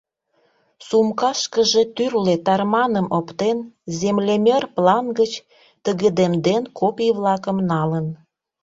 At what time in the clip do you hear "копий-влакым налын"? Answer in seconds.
6.79-8.07